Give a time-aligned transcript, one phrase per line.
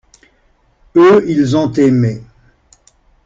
[0.95, 2.23] Eux, ils ont aimé.